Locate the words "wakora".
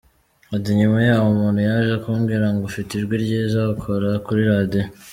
3.67-4.09